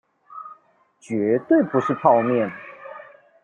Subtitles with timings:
[0.99, 2.51] 絕對不是泡麵